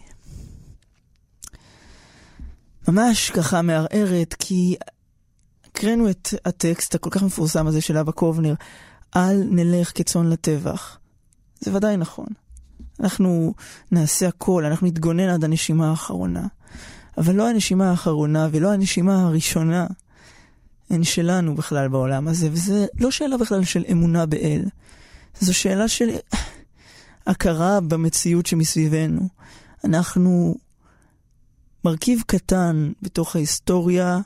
[2.89, 4.77] ממש ככה מערערת, כי
[5.77, 8.55] הקראנו את הטקסט הכל כך מפורסם הזה של אבא קובנר,
[9.17, 10.99] אל נלך כצאן לטבח.
[11.61, 12.27] זה ודאי נכון.
[13.01, 13.55] אנחנו
[13.91, 16.47] נעשה הכל, אנחנו נתגונן עד הנשימה האחרונה.
[17.19, 19.87] אבל לא הנשימה האחרונה ולא הנשימה הראשונה
[20.91, 24.65] הן שלנו בכלל בעולם הזה, וזה לא שאלה בכלל של אמונה באל.
[25.41, 26.09] זו שאלה של
[27.27, 29.29] הכרה במציאות שמסביבנו.
[29.85, 30.55] אנחנו
[31.85, 34.21] מרכיב קטן בתוך ההיסטוריה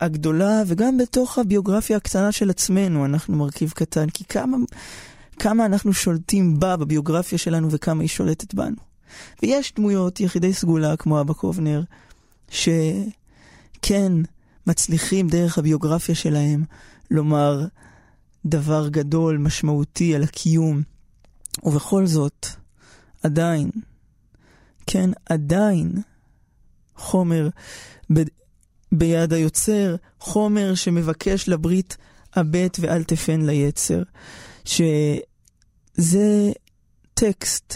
[0.00, 4.56] הגדולה וגם בתוך הביוגרפיה הקטנה של עצמנו אנחנו מרכיב קטן, כי כמה,
[5.38, 8.76] כמה אנחנו שולטים בה, בביוגרפיה שלנו, וכמה היא שולטת בנו.
[9.42, 11.82] ויש דמויות, יחידי סגולה כמו אבא קובנר,
[12.48, 14.12] שכן
[14.66, 16.64] מצליחים דרך הביוגרפיה שלהם
[17.10, 17.66] לומר
[18.44, 20.82] דבר גדול, משמעותי על הקיום.
[21.62, 22.46] ובכל זאת,
[23.22, 23.70] עדיין,
[24.86, 25.92] כן, עדיין,
[26.96, 27.48] חומר
[28.92, 31.96] ביד היוצר, חומר שמבקש לברית
[32.34, 34.02] הבט ואל תפן ליצר.
[34.64, 36.52] שזה
[37.14, 37.74] טקסט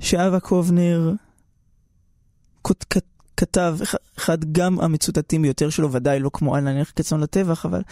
[0.00, 1.12] שאבה קובנר
[3.36, 3.78] כתב,
[4.18, 7.82] אחד גם המצוטטים ביותר שלו, ודאי לא כמו אל נניח כצאן לטבח, אבל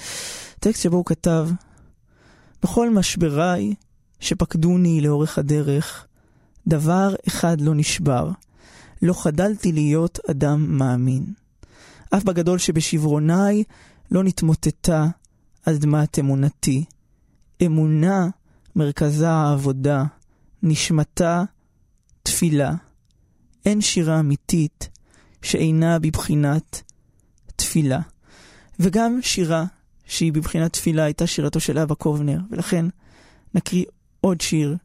[0.60, 1.48] טקסט שבו הוא כתב,
[2.62, 3.74] בכל משבריי
[4.20, 6.06] שפקדוני לאורך הדרך,
[6.66, 8.30] דבר אחד לא נשבר,
[9.02, 11.24] לא חדלתי להיות אדם מאמין.
[12.14, 13.64] אף בגדול שבשברוני
[14.10, 15.06] לא נתמוטטה
[15.64, 16.84] אדמת אמונתי.
[17.66, 18.28] אמונה
[18.76, 20.04] מרכזה העבודה,
[20.62, 21.44] נשמתה
[22.22, 22.74] תפילה.
[23.64, 24.88] אין שירה אמיתית
[25.42, 26.82] שאינה בבחינת
[27.56, 28.00] תפילה.
[28.80, 29.64] וגם שירה
[30.04, 32.86] שהיא בבחינת תפילה הייתה שירתו של אבא קובנר, ולכן
[33.54, 33.84] נקריא
[34.20, 34.76] עוד שיר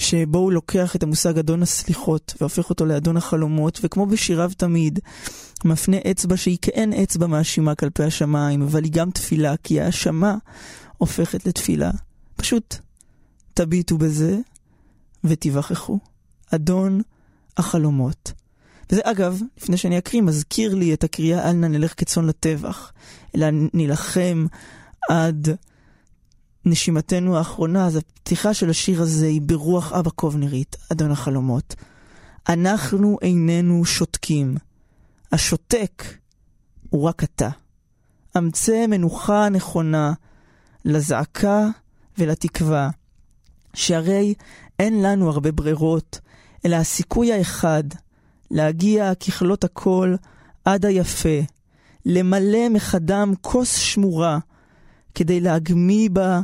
[0.00, 4.98] שבו הוא לוקח את המושג אדון הסליחות והופך אותו לאדון החלומות, וכמו בשיריו תמיד,
[5.64, 10.36] מפנה אצבע שהיא כאין אצבע מאשימה כלפי השמיים, אבל היא גם תפילה, כי האשמה
[10.98, 11.90] הופכת לתפילה.
[12.36, 12.76] פשוט
[13.54, 14.38] תביטו בזה
[15.24, 15.98] ותיווכחו.
[16.54, 17.00] אדון
[17.56, 18.32] החלומות.
[18.92, 22.92] וזה אגב, לפני שאני אקריא, מזכיר לי את הקריאה אל נא נלך כצאן לטבח,
[23.36, 24.46] אלא נילחם
[25.10, 25.48] עד
[26.64, 31.74] נשימתנו האחרונה, אז הפתיחה של השיר הזה היא ברוח אבא קובנרית, אדון החלומות.
[32.48, 34.56] אנחנו איננו שותקים.
[35.32, 36.04] השותק
[36.90, 37.48] הוא רק אתה.
[38.38, 40.12] אמצא מנוחה נכונה
[40.84, 41.66] לזעקה
[42.18, 42.90] ולתקווה,
[43.74, 44.34] שהרי
[44.78, 46.20] אין לנו הרבה ברירות,
[46.64, 47.84] אלא הסיכוי האחד
[48.50, 50.14] להגיע ככלות הכל
[50.64, 51.38] עד היפה,
[52.06, 54.38] למלא מחדם כוס שמורה,
[55.14, 56.40] כדי להגמיא בה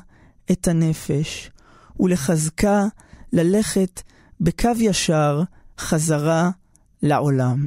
[0.53, 1.51] את הנפש,
[2.01, 2.85] ולחזקה
[3.33, 4.03] ללכת
[4.41, 5.43] בקו ישר
[5.79, 6.51] חזרה
[7.03, 7.67] לעולם.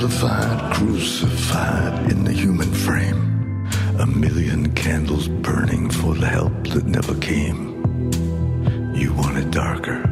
[0.00, 3.68] vilified, crucified in the human frame.
[3.98, 7.76] A million candles burning for the help that never came.
[8.94, 10.09] You want it darker.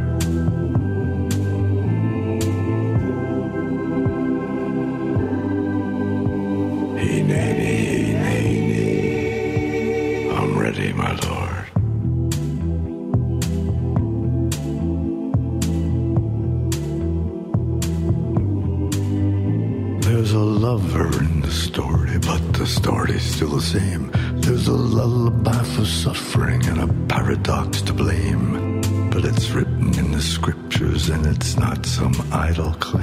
[23.59, 24.11] The same.
[24.41, 28.81] There's a lullaby for suffering and a paradox to blame.
[29.11, 32.98] But it's written in the scriptures and it's not some idle claim.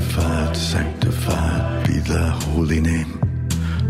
[0.00, 3.20] Magnified, sanctified be thy holy name.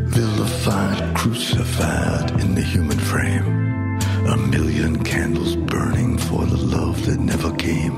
[0.08, 4.00] Vilified, crucified in the human frame.
[4.26, 7.94] A million candles burning for the love that never came.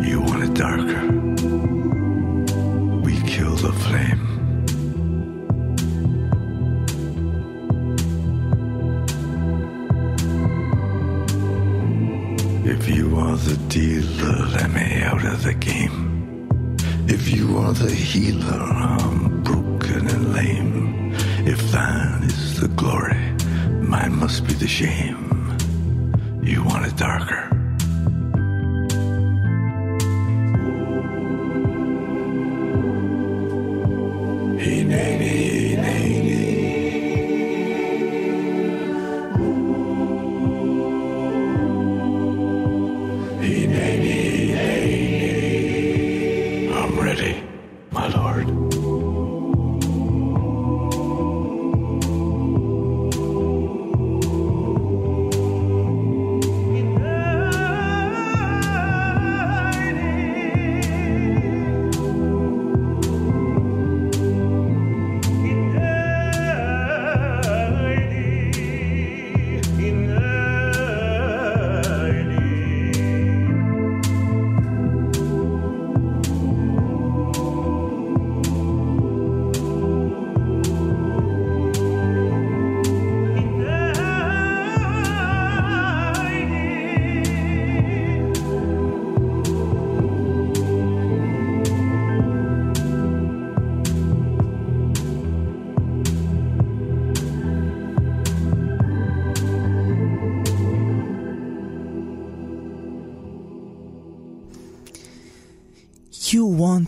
[0.00, 1.06] You want it darker.
[3.00, 4.22] We kill the flame.
[12.64, 16.05] If you are the dealer, let me out of the game.
[17.28, 21.12] If you are the healer, I'm broken and lame.
[21.44, 23.18] If thine is the glory,
[23.82, 25.58] mine must be the shame.
[26.40, 27.45] You want it darker.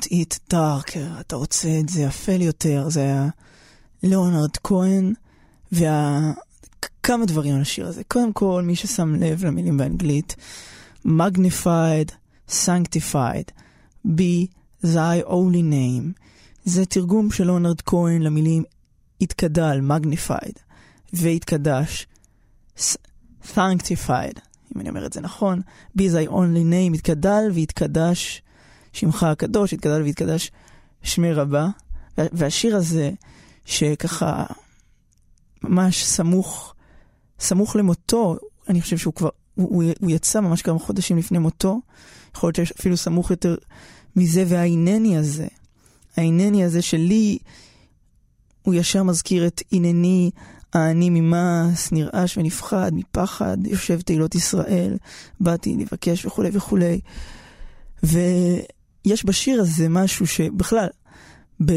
[0.09, 3.29] It darker, אתה רוצה את זה אפל יותר, זה היה
[4.03, 5.15] ליאונרד כהן,
[5.73, 6.33] וה...
[7.03, 8.05] כמה דברים על השיר הזה.
[8.05, 10.37] קודם כל, מי ששם לב למילים באנגלית,
[11.07, 12.13] magnified,
[12.49, 13.51] sanctified,
[14.07, 14.47] be
[14.85, 16.21] thy only name.
[16.65, 18.63] זה תרגום של ליאונרד כהן למילים
[19.21, 20.59] התקדל, magnified,
[21.13, 22.07] והתקדש,
[23.55, 24.41] sanctified,
[24.77, 25.61] אם אני אומר את זה נכון,
[25.99, 28.43] be thy only name, התקדל והתקדש.
[28.93, 30.51] שמך הקדוש, יתגדל ויתקדש
[31.03, 31.69] שמי רבה.
[32.19, 33.11] והשיר הזה,
[33.65, 34.45] שככה
[35.63, 36.75] ממש סמוך,
[37.41, 38.37] סמוך למותו,
[38.69, 41.81] אני חושב שהוא כבר, הוא, הוא יצא ממש כמה חודשים לפני מותו,
[42.37, 43.57] יכול להיות שיש אפילו סמוך יותר
[44.17, 45.47] מזה, וההינני הזה,
[46.17, 47.39] ההינני הזה שלי,
[48.63, 50.31] הוא ישר מזכיר את הנני
[50.73, 54.97] העני ממעש, נרעש ונפחד, מפחד, יושב תהילות ישראל,
[55.41, 57.01] באתי לבקש וכולי וכולי.
[58.05, 58.19] ו...
[59.09, 60.89] יש בשיר הזה משהו שבכלל,
[61.65, 61.73] ב,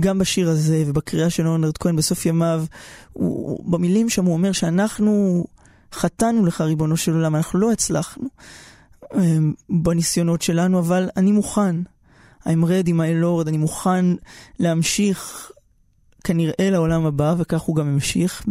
[0.00, 2.64] גם בשיר הזה ובקריאה של אונרד כהן בסוף ימיו,
[3.12, 5.44] הוא, במילים שם הוא אומר שאנחנו
[5.92, 8.28] חטאנו לך ריבונו של עולם, אנחנו לא הצלחנו
[9.14, 11.76] אמ, בניסיונות שלנו, אבל אני מוכן.
[12.44, 14.04] I'm ready my lord, אני מוכן
[14.58, 15.50] להמשיך
[16.24, 18.42] כנראה לעולם הבא, וכך הוא גם המשיך,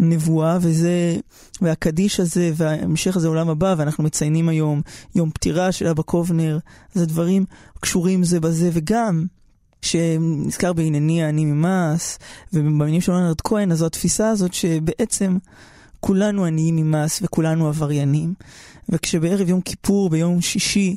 [0.00, 1.16] נבואה, וזה,
[1.60, 4.82] והקדיש הזה, וההמשך הזה עולם הבא, ואנחנו מציינים היום
[5.14, 6.58] יום פטירה של אבא קובנר,
[6.94, 7.44] אז הדברים
[7.80, 9.26] קשורים זה בזה, וגם,
[9.82, 12.16] שנזכר בענייני האני ממעש,
[12.52, 15.36] ובמינים של אונרד כהן, אז זו התפיסה הזאת שבעצם
[16.00, 18.34] כולנו עניים ממס וכולנו עבריינים.
[18.88, 20.96] וכשבערב יום כיפור, ביום שישי,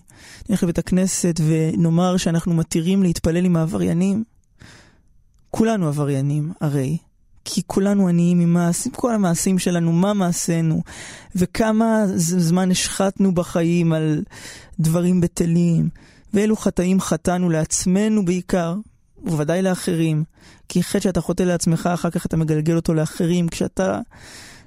[0.49, 4.23] נלך לבית הכנסת ונאמר שאנחנו מתירים להתפלל עם העבריינים,
[5.51, 6.97] כולנו עבריינים, הרי.
[7.45, 10.81] כי כולנו עניים ממעש, עם כל המעשים שלנו, מה מעשינו,
[11.35, 14.23] וכמה זמן השחטנו בחיים על
[14.79, 15.89] דברים בטלים,
[16.33, 18.75] ואילו חטאים חטאנו לעצמנו בעיקר,
[19.23, 20.23] ובוודאי לאחרים.
[20.69, 23.99] כי חטא שאתה חוטא לעצמך, אחר כך אתה מגלגל אותו לאחרים, כשאתה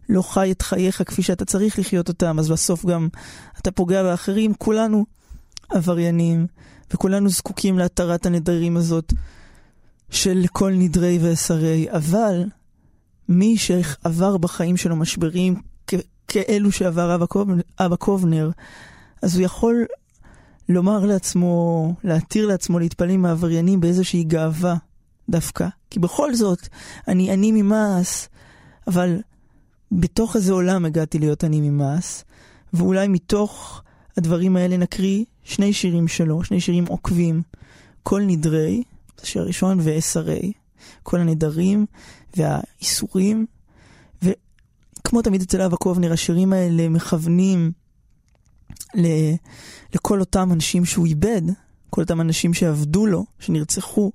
[0.09, 3.09] לא חי את חייך כפי שאתה צריך לחיות אותם, אז בסוף גם
[3.59, 4.55] אתה פוגע באחרים.
[4.55, 5.07] כולנו
[5.71, 6.47] עבריינים,
[6.95, 9.13] וכולנו זקוקים להתרת הנדרים הזאת
[10.11, 12.45] של כל נדרי ועשרי, אבל
[13.29, 15.55] מי שעבר בחיים שלו משברים
[16.29, 18.51] כאלו שעבר אבא קובנר, אבא קובנר,
[19.23, 19.87] אז הוא יכול
[20.69, 24.77] לומר לעצמו, להתיר לעצמו להתפלל עם העבריינים באיזושהי גאווה
[25.29, 25.69] דווקא.
[25.91, 26.69] כי בכל זאת,
[27.09, 28.27] אני עני ממעש,
[28.87, 29.21] אבל
[29.93, 32.23] בתוך איזה עולם הגעתי להיות עני ממעש,
[32.73, 33.83] ואולי מתוך
[34.17, 37.43] הדברים האלה נקריא שני שירים שלו, שני שירים עוקבים.
[38.03, 38.83] כל נדרי,
[39.21, 40.53] זה שיר הראשון, ועשרי.
[41.03, 41.87] כל הנדרים
[42.37, 43.47] והאיסורים.
[44.23, 47.73] וכמו תמיד אצל אבא קובנר, השירים האלה מכוונים
[48.95, 49.07] ל...
[49.95, 51.43] לכל אותם אנשים שהוא איבד,
[51.91, 54.13] כל אותם אנשים שעבדו לו, שנרצחו,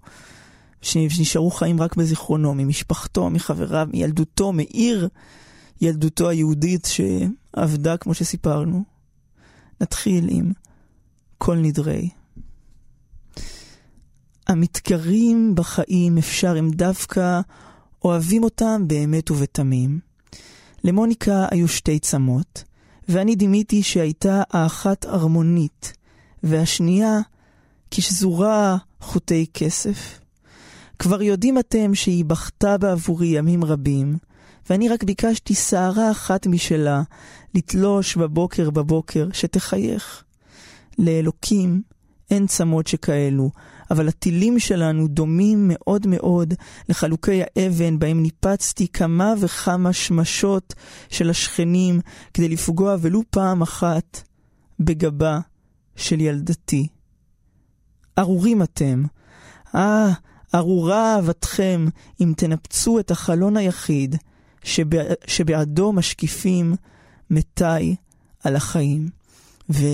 [0.82, 5.10] שנשארו חיים רק בזיכרונו, ממשפחתו, מחבריו, מילדותו, מעיר
[5.82, 8.84] ילדותו היהודית שעבדה, כמו שסיפרנו.
[9.82, 10.52] נתחיל עם
[11.38, 12.10] כל נדרי.
[14.48, 17.42] המתגרים בחיים אפשר, הם דווקא
[18.04, 20.00] אוהבים אותם באמת ובתמים.
[20.84, 22.64] למוניקה היו שתי צמות,
[23.10, 25.94] ואני דימיתי שהייתה האחת ארמונית,
[26.44, 27.20] והשנייה
[27.92, 30.20] כשזורה חוטי כסף.
[31.00, 34.18] כבר יודעים אתם שהיא בכתה בעבורי ימים רבים,
[34.70, 37.02] ואני רק ביקשתי שערה אחת משלה
[37.56, 40.24] לתלוש בבוקר בבוקר, שתחייך.
[41.00, 41.82] לאלוקים
[42.32, 43.52] אין צמות שכאלו,
[43.92, 46.54] אבל הטילים שלנו דומים מאוד מאוד
[46.90, 50.74] לחלוקי האבן בהם ניפצתי כמה וכמה שמשות
[51.10, 52.00] של השכנים
[52.34, 54.22] כדי לפגוע ולו פעם אחת
[54.80, 55.40] בגבה
[55.96, 56.88] של ילדתי.
[58.20, 59.04] ארורים אתם.
[59.76, 60.12] אה,
[60.56, 61.86] ארורה אהבתכם
[62.22, 64.16] אם תנפצו את החלון היחיד
[64.64, 65.04] שבע...
[65.28, 66.76] שבעדו משקיפים
[67.30, 67.96] מתי
[68.44, 69.10] על החיים.
[69.70, 69.86] ו...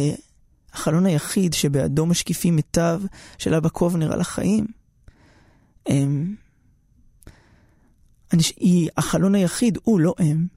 [0.73, 3.01] החלון היחיד שבעדו משקיפים מיטב
[3.37, 4.65] של אבא קובנר על החיים,
[5.85, 6.35] הם...
[8.57, 10.47] היא החלון היחיד, הוא לא הם.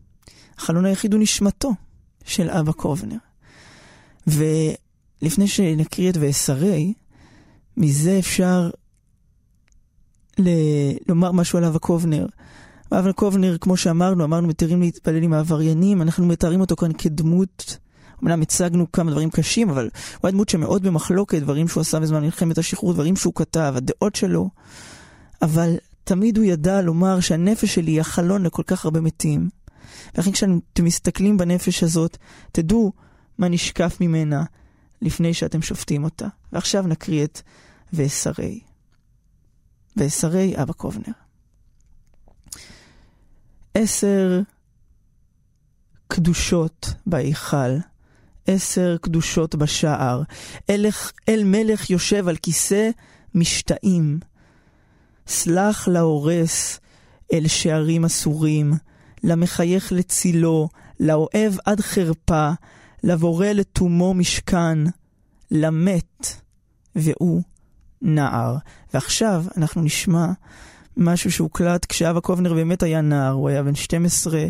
[0.58, 1.72] החלון היחיד הוא נשמתו
[2.24, 3.16] של אבא קובנר.
[4.26, 6.94] ולפני שנקריא את ואסרי,
[7.76, 8.70] מזה אפשר
[10.38, 12.26] ל- לומר משהו על אבא קובנר.
[12.92, 17.78] אבא קובנר, כמו שאמרנו, אמרנו מתירים להתפלל עם העבריינים, אנחנו מתארים אותו כאן כדמות
[18.22, 22.22] אמנם הצגנו כמה דברים קשים, אבל הוא היה דמות שמאוד במחלוקת, דברים שהוא עשה בזמן
[22.22, 24.50] מלחמת השחרור, דברים שהוא כתב, הדעות שלו.
[25.42, 29.48] אבל תמיד הוא ידע לומר שהנפש שלי היא החלון לכל כך הרבה מתים.
[30.14, 32.16] ולכן כשאתם מסתכלים בנפש הזאת,
[32.52, 32.92] תדעו
[33.38, 34.44] מה נשקף ממנה
[35.02, 36.26] לפני שאתם שופטים אותה.
[36.52, 37.40] ועכשיו נקריא את
[37.92, 38.60] ואסרי.
[39.96, 41.12] ואסרי אבא קובנר.
[43.74, 44.42] עשר
[46.08, 47.76] קדושות בהיכל,
[48.46, 50.22] עשר קדושות בשער.
[50.70, 52.90] אלך, אל מלך יושב על כיסא
[53.34, 54.18] משתאים.
[55.26, 56.80] סלח להורס
[57.32, 58.72] אל שערים אסורים,
[59.24, 60.68] למחייך לצילו,
[61.00, 62.50] לאוהב עד חרפה,
[63.04, 64.78] לבורא לתומו משכן,
[65.50, 66.26] למת,
[66.96, 67.42] והוא
[68.02, 68.56] נער.
[68.94, 70.26] ועכשיו אנחנו נשמע
[70.96, 74.46] משהו שהוקלט כשאבא קובנר באמת היה נער, הוא היה בן 12.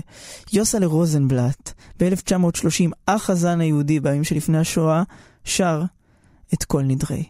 [0.52, 5.02] יוסלה רוזנבלט, ב-1930, אח הזן היהודי בימים שלפני השואה,
[5.44, 5.82] שר
[6.54, 7.24] את כל נדרי.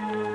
[0.00, 0.27] כן,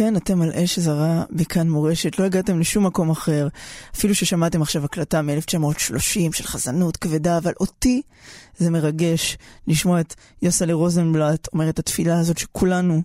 [0.00, 3.48] כן, אתם על אש זרה בכאן מורשת, לא הגעתם לשום מקום אחר.
[3.94, 8.02] אפילו ששמעתם עכשיו הקלטה מ-1930 של חזנות כבדה, אבל אותי
[8.58, 13.02] זה מרגש לשמוע את יוסלה רוזנבלט אומר את התפילה הזאת שכולנו,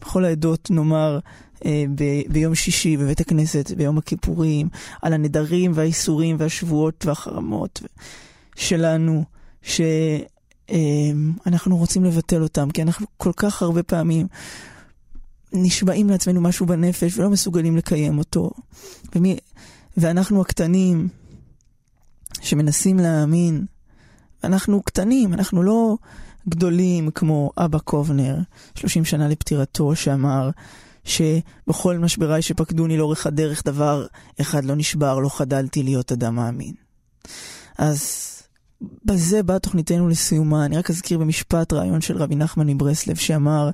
[0.00, 1.18] בכל העדות, נאמר
[1.64, 4.68] אה, ב- ביום שישי בבית הכנסת, ביום הכיפורים,
[5.02, 7.82] על הנדרים והאיסורים והשבועות והחרמות
[8.56, 9.24] שלנו,
[9.62, 9.96] שאנחנו
[11.74, 14.26] אה, רוצים לבטל אותם, כי אנחנו כל כך הרבה פעמים
[15.52, 18.50] נשבעים לעצמנו משהו בנפש ולא מסוגלים לקיים אותו.
[19.16, 19.36] ומי,
[19.96, 21.08] ואנחנו הקטנים
[22.40, 23.66] שמנסים להאמין,
[24.44, 25.96] אנחנו קטנים, אנחנו לא
[26.48, 28.38] גדולים כמו אבא קובנר,
[28.74, 30.50] 30 שנה לפטירתו, שאמר
[31.04, 34.06] שבכל משבריי שפקדוני לאורך הדרך דבר
[34.40, 36.74] אחד לא נשבר, לא חדלתי להיות אדם מאמין.
[37.78, 38.32] אז
[39.04, 40.64] בזה באה תוכניתנו לסיומה.
[40.64, 43.70] אני רק אזכיר במשפט רעיון של רבי נחמן מברסלב שאמר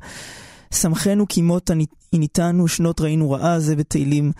[0.74, 1.70] שמחנו כי מות
[2.12, 4.32] עניתנו, שנות ראינו רעה, זה בתהילים,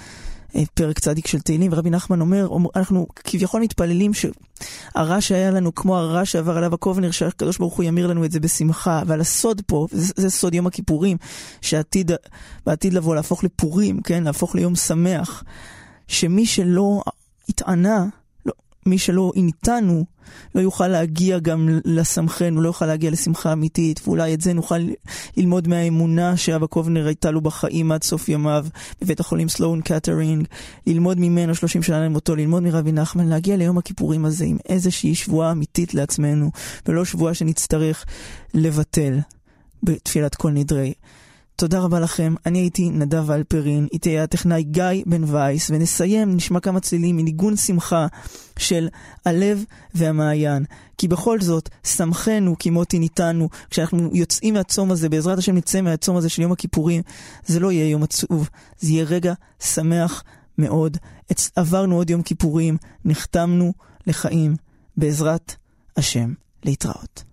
[0.57, 5.97] אה, פרק צדיק של תהילים, ורבי נחמן אומר, אנחנו כביכול מתפללים שהרע שהיה לנו כמו
[5.97, 9.87] הרע שעבר עליו הקובנר, שהקדוש ברוך הוא ימיר לנו את זה בשמחה, אבל הסוד פה,
[9.93, 11.17] וזה זה סוד יום הכיפורים,
[11.61, 12.11] שעתיד,
[12.67, 15.45] בעתיד לבוא להפוך לפורים, כן, להפוך ליום שמח,
[16.09, 17.03] שמי שלא
[17.49, 18.07] התענה,
[18.89, 20.05] מי שלא עניתנו,
[20.55, 24.79] לא יוכל להגיע גם לשמחנו, לא יוכל להגיע לשמחה אמיתית, ואולי את זה נוכל
[25.37, 28.67] ללמוד מהאמונה שאבא קובנר הייתה לו בחיים עד סוף ימיו
[29.03, 30.47] בבית החולים סלואון קטרינג,
[30.87, 35.53] ללמוד ממנו 30 שנה למותו, ללמוד מרבי נחמן, להגיע ליום הכיפורים הזה עם איזושהי שבועה
[35.53, 36.51] אמיתית לעצמנו,
[36.87, 38.05] ולא שבועה שנצטרך
[38.55, 39.19] לבטל
[39.83, 40.93] בתפילת כל נדרי.
[41.61, 46.61] תודה רבה לכם, אני הייתי נדב אלפרין, איתי היה הטכנאי גיא בן וייס, ונסיים, נשמע
[46.61, 48.07] כמה צלילים מניגון שמחה
[48.59, 48.89] של
[49.25, 50.65] הלב והמעיין.
[50.99, 56.29] כי בכל זאת, שמחנו כמותי ניתנו, כשאנחנו יוצאים מהצום הזה, בעזרת השם נצא מהצום הזה
[56.29, 57.03] של יום הכיפורים,
[57.47, 58.49] זה לא יהיה יום עצוב,
[58.79, 60.25] זה יהיה רגע שמח
[60.59, 60.97] מאוד.
[61.57, 63.73] עברנו עוד יום כיפורים, נחתמנו
[64.07, 64.57] לחיים,
[64.97, 65.55] בעזרת
[65.97, 66.33] השם,
[66.65, 67.28] להתראות.